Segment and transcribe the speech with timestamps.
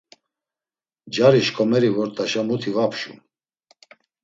[1.13, 3.17] Cari şǩomeri vort̆aşa muti va pşum.